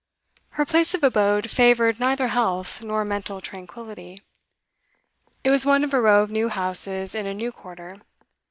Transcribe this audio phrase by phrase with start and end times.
[0.57, 4.23] Her place of abode favoured neither health nor mental tranquillity.
[5.43, 8.01] It was one of a row of new houses in a new quarter.